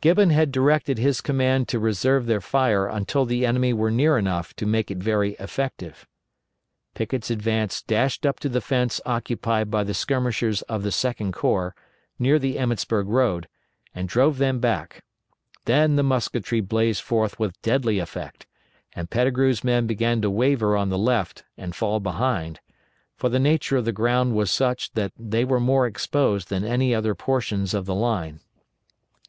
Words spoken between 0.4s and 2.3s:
directed his command to reserve